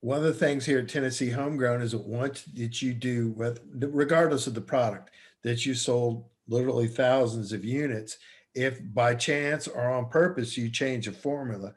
[0.00, 3.60] one of the things here at tennessee homegrown is that once that you do with
[3.74, 5.10] regardless of the product
[5.44, 8.18] that you sold literally thousands of units
[8.54, 11.72] if by chance or on purpose you change a formula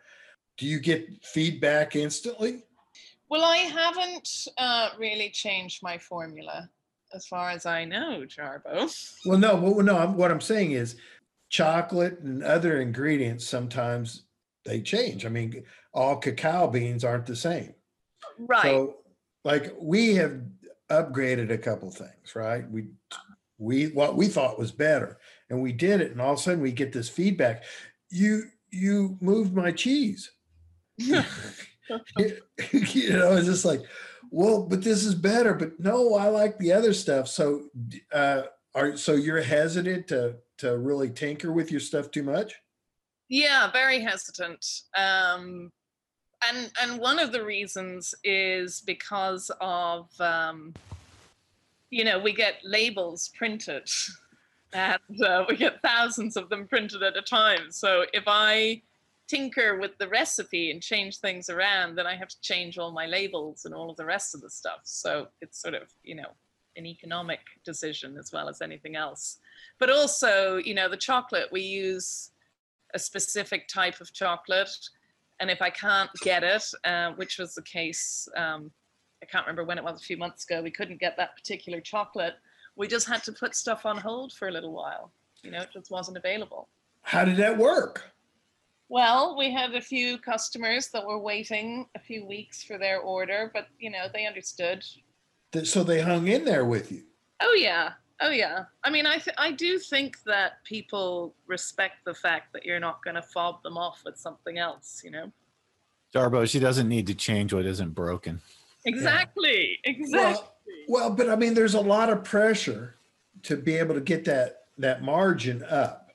[0.57, 2.63] do you get feedback instantly
[3.29, 6.69] well i haven't uh, really changed my formula
[7.13, 8.89] as far as i know jarbo
[9.25, 9.97] Well, no, well, no.
[9.97, 10.95] I'm, what I'm saying is,
[11.51, 14.23] chocolate and other ingredients sometimes
[14.65, 15.25] they change.
[15.25, 17.75] I mean, all cacao beans aren't the same.
[18.39, 18.97] Right So,
[19.43, 20.41] like, we have
[20.89, 22.69] upgraded a couple things, right?
[22.69, 22.87] We
[23.57, 26.61] we what we thought was better, and we did it, and all of a sudden
[26.61, 27.63] we get this feedback.
[28.09, 30.31] You you moved my cheese.
[32.17, 33.81] you know, it's just like,
[34.29, 35.53] well, but this is better.
[35.53, 37.27] But no, I like the other stuff.
[37.27, 37.63] So,
[38.13, 42.55] uh, are so you're hesitant to to really tinker with your stuff too much?
[43.29, 44.65] Yeah, very hesitant.
[44.95, 45.71] Um,
[46.47, 50.73] and and one of the reasons is because of um,
[51.89, 53.89] you know we get labels printed
[54.73, 57.71] and uh, we get thousands of them printed at a time.
[57.71, 58.81] So if i
[59.27, 63.05] tinker with the recipe and change things around then i have to change all my
[63.05, 64.81] labels and all of the rest of the stuff.
[64.83, 66.31] So it's sort of you know
[66.75, 69.39] an economic decision as well as anything else.
[69.79, 72.31] But also you know the chocolate we use
[72.93, 74.75] a specific type of chocolate
[75.41, 78.71] and if I can't get it, uh, which was the case, um,
[79.23, 81.81] I can't remember when it was a few months ago, we couldn't get that particular
[81.81, 82.35] chocolate.
[82.75, 85.11] We just had to put stuff on hold for a little while.
[85.41, 86.69] You know, it just wasn't available.
[87.01, 88.13] How did that work?
[88.87, 93.49] Well, we had a few customers that were waiting a few weeks for their order,
[93.51, 94.85] but you know, they understood.
[95.63, 97.03] So they hung in there with you.
[97.39, 98.65] Oh yeah, oh yeah.
[98.83, 103.03] I mean, I th- I do think that people respect the fact that you're not
[103.03, 105.01] going to fob them off with something else.
[105.03, 105.31] You know.
[106.13, 108.41] Jarbo, she doesn't need to change what isn't broken.
[108.85, 109.79] Exactly.
[109.83, 110.45] Exactly.
[110.87, 112.95] Well, but I mean, there's a lot of pressure
[113.43, 116.11] to be able to get that that margin up.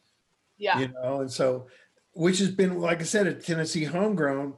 [0.59, 0.79] yeah.
[0.81, 1.67] you know and so
[2.15, 4.55] which has been like i said at tennessee homegrown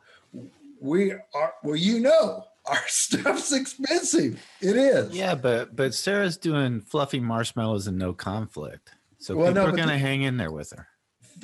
[0.81, 6.81] we are well you know our stuff's expensive it is Yeah, but but Sarah's doing
[6.81, 8.91] fluffy marshmallows and no conflict.
[9.19, 10.87] So Well, people no, are gonna the- hang in there with her.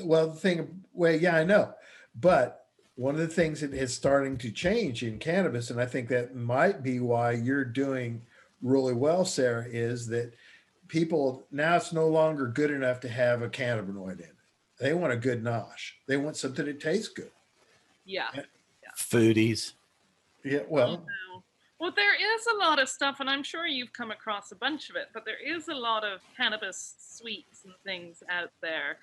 [0.02, 1.72] well the thing well yeah i know
[2.20, 6.08] but one of the things that is starting to change in cannabis and i think
[6.08, 8.20] that might be why you're doing
[8.62, 10.32] really well sarah is that
[10.88, 14.36] people now it's no longer good enough to have a cannabinoid in it
[14.80, 17.30] they want a good nosh they want something that tastes good
[18.04, 18.28] Yeah.
[18.96, 19.72] Foodies.
[20.44, 21.06] Yeah Oh, well.
[21.80, 24.90] Well, there is a lot of stuff, and I'm sure you've come across a bunch
[24.90, 28.98] of it, but there is a lot of cannabis sweets and things out there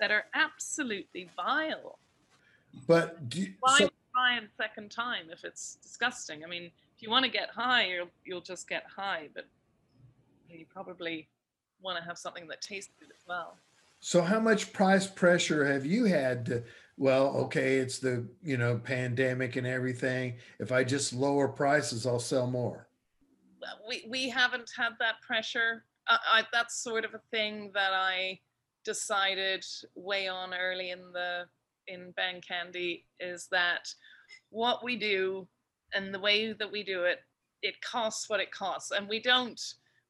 [0.00, 1.98] that are absolutely vile.
[2.86, 6.44] but do, Why so, try and second time if it's disgusting?
[6.44, 9.46] I mean, if you want to get high, you'll, you'll just get high, but
[10.50, 11.28] you probably
[11.80, 13.56] want to have something that tastes good as well.
[14.00, 16.64] So how much price pressure have you had to,
[16.96, 20.36] well, okay, it's the, you know, pandemic and everything.
[20.58, 22.88] If I just lower prices, I'll sell more.
[23.88, 25.84] We we haven't had that pressure.
[26.08, 28.38] I, I, that's sort of a thing that I
[28.84, 31.46] decided way on early in the
[31.88, 33.88] in Bang Candy is that
[34.50, 35.46] what we do
[35.94, 37.20] and the way that we do it,
[37.62, 39.60] it costs what it costs, and we don't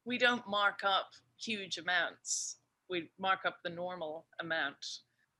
[0.05, 2.57] we don't mark up huge amounts.
[2.89, 4.85] We mark up the normal amount.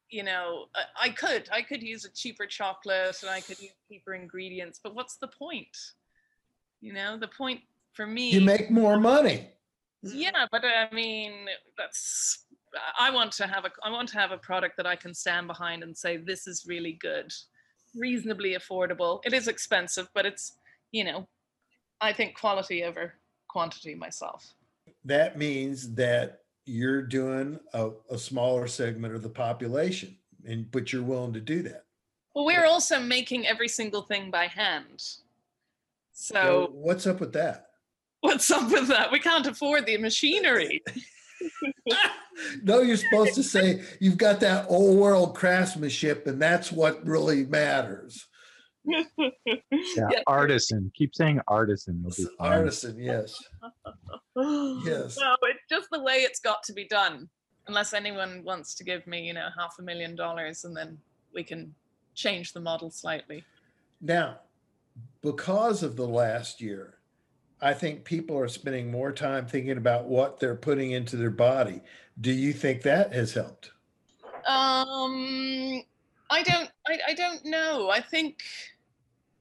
[0.09, 3.73] You know, I, I could I could use a cheaper chocolate and I could use
[3.89, 5.75] cheaper ingredients, but what's the point?
[6.81, 7.61] You know, the point
[7.93, 9.49] for me You make more money.
[10.03, 11.31] yeah but i mean
[11.77, 12.45] that's
[12.99, 15.47] i want to have a i want to have a product that i can stand
[15.47, 17.33] behind and say this is really good
[17.95, 20.59] reasonably affordable it is expensive but it's
[20.91, 21.27] you know
[21.99, 23.15] i think quality over
[23.49, 24.53] quantity myself
[25.03, 31.03] That means that you're doing a, a smaller segment of the population and, but you're
[31.03, 31.85] willing to do that.
[32.35, 35.01] well we're also making every single thing by hand
[36.11, 37.65] So so what's up with that?
[38.21, 40.83] what's up with that we can't afford the machinery
[42.63, 47.45] no, you're supposed to say you've got that old world craftsmanship and that's what really
[47.45, 48.27] matters.
[48.87, 49.03] Yeah,
[49.95, 50.09] Yeah.
[50.27, 50.91] artisan.
[50.95, 52.03] Keep saying artisan.
[52.15, 52.27] Be.
[52.39, 53.35] Artisan, yes.
[54.39, 55.17] Yes.
[55.19, 57.27] No, it's just the way it's got to be done.
[57.67, 60.97] Unless anyone wants to give me, you know, half a million dollars and then
[61.33, 61.73] we can
[62.13, 63.43] change the model slightly.
[63.99, 64.37] Now,
[65.23, 66.99] because of the last year,
[67.61, 71.81] I think people are spending more time thinking about what they're putting into their body.
[72.21, 73.71] Do you think that has helped?
[74.47, 75.81] Um
[76.29, 77.89] I don't I, I don't know.
[77.89, 78.76] I think I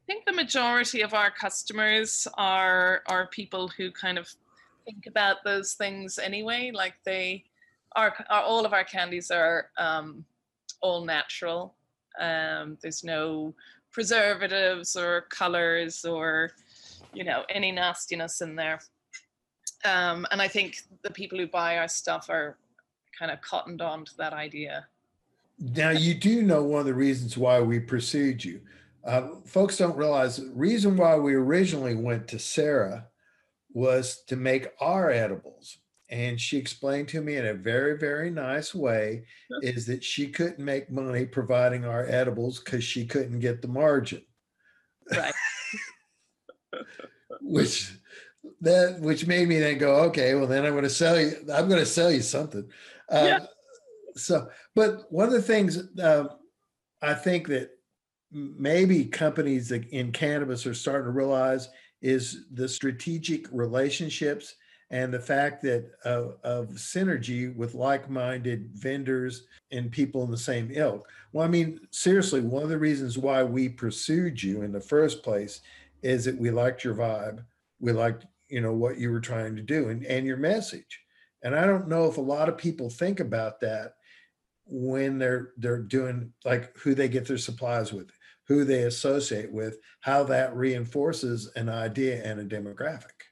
[0.07, 4.33] think the majority of our customers are are people who kind of
[4.85, 6.71] think about those things anyway.
[6.73, 7.45] Like they
[7.97, 10.25] are, are all of our candies are um,
[10.81, 11.75] all natural.
[12.21, 13.55] Um, there's no
[13.91, 16.53] preservatives or colors or
[17.13, 18.81] you know any nastiness in there.
[19.85, 22.57] Um, and I think the people who buy our stuff are
[23.19, 24.87] kind of cottoned on to that idea.
[25.59, 28.61] Now, you do know one of the reasons why we pursued you.
[29.07, 33.07] Uh, folks don't realize the reason why we originally went to Sarah
[33.73, 35.79] was to make our edibles.
[36.09, 39.25] And she explained to me in a very, very nice way
[39.63, 44.23] is that she couldn't make money providing our edibles because she couldn't get the margin.
[45.11, 45.35] Right.
[47.41, 47.93] which
[48.61, 51.33] that which made me then go, okay, well then I'm going to sell you.
[51.53, 52.69] I'm going to sell you something.
[53.11, 53.39] Uh, Yeah.
[54.15, 56.29] So, but one of the things uh,
[57.03, 57.71] I think that
[58.33, 61.69] maybe companies in cannabis are starting to realize
[62.03, 64.57] is the strategic relationships
[64.91, 70.71] and the fact that of, of synergy with like-minded vendors and people in the same
[70.73, 71.09] ilk.
[71.33, 75.23] Well, I mean, seriously, one of the reasons why we pursued you in the first
[75.25, 75.61] place
[76.03, 77.43] is that we liked your vibe.
[77.81, 81.01] We liked, you know, what you were trying to do and, and your message.
[81.43, 83.95] And I don't know if a lot of people think about that
[84.67, 88.11] when they're they're doing like who they get their supplies with,
[88.47, 93.27] who they associate with, how that reinforces an idea and a demographic.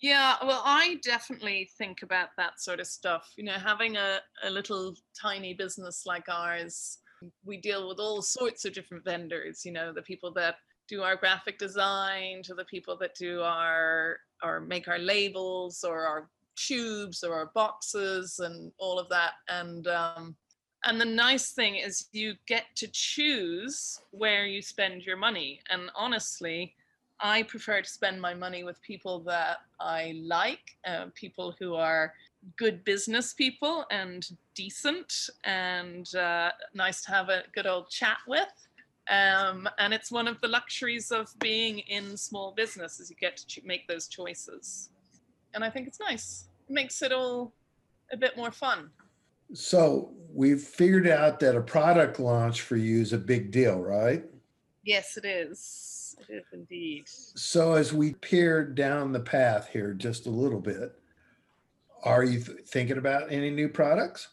[0.00, 3.32] Yeah, well, I definitely think about that sort of stuff.
[3.36, 6.98] You know, having a, a little tiny business like ours,
[7.44, 10.56] we deal with all sorts of different vendors, you know, the people that
[10.88, 16.06] do our graphic design to the people that do our or make our labels or
[16.06, 19.32] our tubes or our boxes and all of that.
[19.48, 20.36] And um,
[20.86, 25.60] and the nice thing is you get to choose where you spend your money.
[25.68, 26.74] And honestly,
[27.20, 32.12] I prefer to spend my money with people that I like, uh, people who are
[32.56, 35.12] good business people and decent
[35.44, 38.52] and uh, nice to have a good old chat with.
[39.10, 43.36] Um, and it's one of the luxuries of being in small business is you get
[43.36, 44.90] to make those choices.
[45.54, 46.48] And I think it's nice.
[46.68, 47.52] It makes it all
[48.12, 48.90] a bit more fun.
[49.52, 54.24] So we've figured out that a product launch for you is a big deal, right?
[54.84, 56.16] Yes, it is.
[56.28, 57.04] It is indeed.
[57.06, 60.98] So as we peer down the path here just a little bit,
[62.02, 64.28] are you th- thinking about any new products?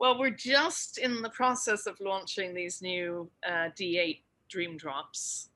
[0.00, 5.50] Well, we're just in the process of launching these new uh, D8 Dream Drops.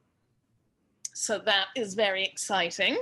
[1.15, 2.99] So that is very exciting.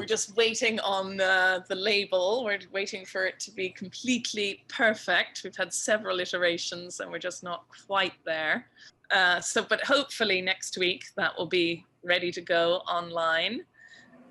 [0.00, 2.42] We're just waiting on uh, the label.
[2.42, 5.42] We're waiting for it to be completely perfect.
[5.44, 8.64] We've had several iterations and we're just not quite there.
[9.10, 13.60] Uh, so, but hopefully next week that will be ready to go online.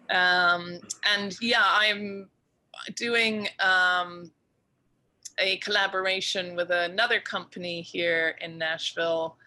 [0.10, 0.80] Um,
[1.16, 2.30] and yeah, I'm
[2.96, 4.32] doing um,
[5.38, 9.38] a collaboration with another company here in Nashville.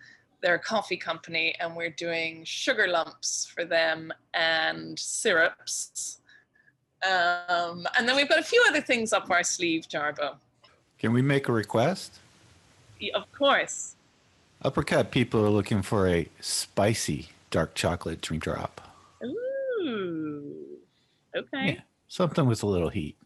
[0.43, 6.19] They're a coffee company, and we're doing sugar lumps for them and syrups.
[7.09, 10.37] Um, and then we've got a few other things up our sleeve, Jarbo.
[10.99, 12.19] Can we make a request?
[13.01, 13.95] Y- Of course.
[14.65, 18.81] Uppercut people are looking for a spicy dark chocolate dream drop.
[19.25, 20.55] Ooh.
[21.37, 21.73] Okay.
[21.75, 21.81] Yeah.
[22.09, 23.17] Something with a little heat.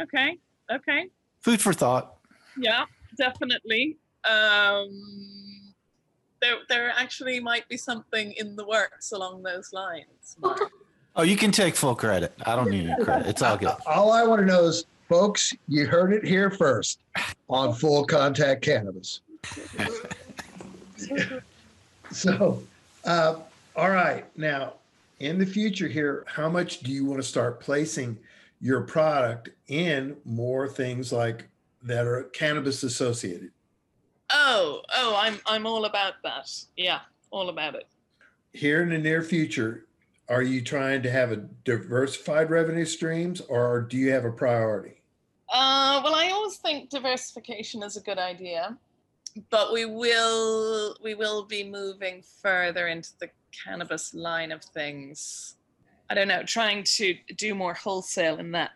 [0.00, 0.38] Okay.
[0.72, 1.08] Okay.
[1.40, 2.16] Food for thought.
[2.56, 2.84] Yeah,
[3.16, 3.96] definitely.
[4.24, 5.59] Um,
[6.40, 10.36] there, there actually might be something in the works along those lines.
[10.40, 10.70] Mark.
[11.16, 12.32] Oh, you can take full credit.
[12.46, 13.26] I don't need any credit.
[13.26, 13.74] It's all good.
[13.86, 17.00] All I want to know is, folks, you heard it here first
[17.48, 19.20] on Full Contact Cannabis.
[22.12, 22.62] So,
[23.04, 23.36] uh,
[23.76, 24.24] all right.
[24.36, 24.74] Now,
[25.20, 28.18] in the future here, how much do you want to start placing
[28.60, 31.48] your product in more things like
[31.84, 33.50] that are cannabis associated?
[34.32, 36.50] Oh, oh, I'm I'm all about that.
[36.76, 37.00] Yeah,
[37.30, 37.86] all about it.
[38.52, 39.86] Here in the near future,
[40.28, 45.02] are you trying to have a diversified revenue streams or do you have a priority?
[45.52, 48.76] Uh, well, I always think diversification is a good idea,
[49.50, 53.30] but we will we will be moving further into the
[53.64, 55.56] cannabis line of things.
[56.08, 58.70] I don't know, trying to do more wholesale in that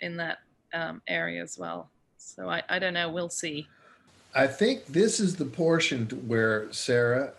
[0.00, 0.38] in that
[0.72, 1.90] um, area as well.
[2.16, 3.10] So I, I don't know.
[3.10, 3.68] We'll see.
[4.34, 7.32] I think this is the portion where Sarah,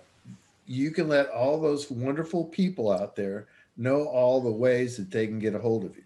[0.66, 5.28] you can let all those wonderful people out there know all the ways that they
[5.28, 6.04] can get a hold of you.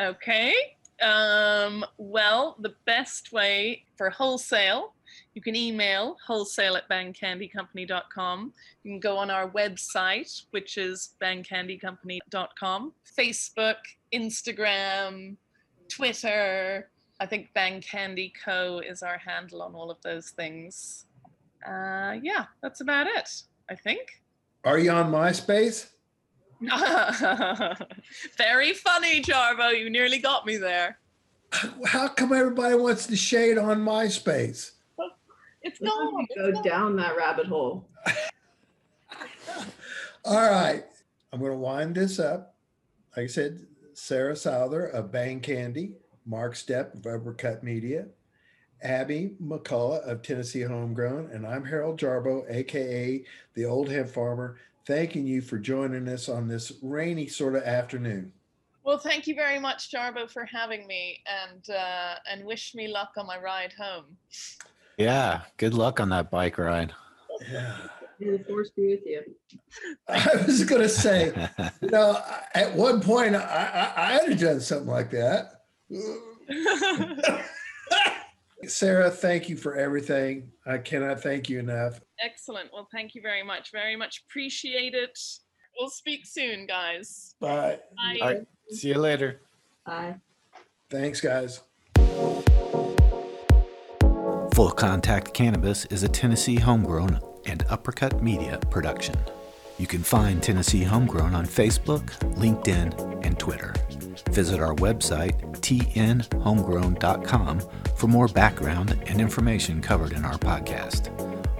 [0.00, 0.54] Okay.
[1.02, 4.94] Um, well, the best way for wholesale,
[5.34, 8.52] you can email wholesale at bangcandycompany.com.
[8.82, 13.76] You can go on our website, which is bangcandycompany.com, Facebook,
[14.12, 15.36] Instagram,
[15.88, 16.88] Twitter.
[17.20, 18.80] I think Bang Candy Co.
[18.84, 21.06] is our handle on all of those things.
[21.66, 23.30] Uh, yeah, that's about it,
[23.70, 24.00] I think.
[24.64, 25.88] Are you on MySpace?
[28.36, 29.78] Very funny, Jarbo.
[29.78, 30.98] You nearly got me there.
[31.86, 34.72] How come everybody wants to shade on MySpace?
[35.62, 36.26] It's Let's not gone.
[36.36, 36.64] go It's gone.
[36.64, 37.88] down that rabbit hole.
[40.24, 40.84] All right.
[41.32, 42.54] I'm going to wind this up.
[43.16, 45.92] Like I said, Sarah Souther of Bang Candy,
[46.26, 48.06] Mark Stepp of Uppercut Media,
[48.82, 55.26] Abby McCullough of Tennessee Homegrown, and I'm Harold Jarbo, AKA the Old Hemp Farmer, thanking
[55.26, 58.32] you for joining us on this rainy sort of afternoon.
[58.84, 63.12] Well, thank you very much, Jarbo, for having me, and uh, and wish me luck
[63.16, 64.04] on my ride home.
[64.98, 65.42] Yeah.
[65.56, 66.92] Good luck on that bike ride.
[67.50, 67.76] Yeah.
[68.20, 69.22] May the force be with you.
[70.08, 71.32] I was going to say,
[71.82, 72.20] you know,
[72.54, 75.63] at one point I, I, I had done something like that.
[78.66, 80.50] Sarah, thank you for everything.
[80.66, 82.00] I cannot thank you enough.
[82.22, 82.70] Excellent.
[82.72, 83.70] Well, thank you very much.
[83.72, 85.18] Very much appreciate it.
[85.78, 87.34] We'll speak soon, guys.
[87.40, 87.78] Bye.
[87.96, 88.18] Bye.
[88.22, 88.46] All right.
[88.70, 89.40] See you later.
[89.84, 90.16] Bye.
[90.88, 91.60] Thanks, guys.
[94.54, 99.16] Full Contact Cannabis is a Tennessee homegrown and uppercut media production.
[99.78, 103.74] You can find Tennessee Homegrown on Facebook, LinkedIn, and Twitter.
[104.30, 107.60] Visit our website, tnhomegrown.com,
[107.96, 111.10] for more background and information covered in our podcast.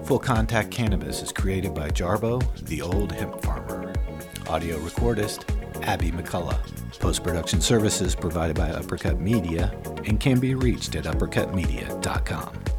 [0.07, 3.93] Full Contact Cannabis is created by Jarbo, the old hemp farmer.
[4.49, 5.45] Audio recordist,
[5.83, 6.61] Abby McCullough.
[6.99, 9.75] Post production services provided by Uppercut Media
[10.05, 12.74] and can be reached at uppercutmedia.com.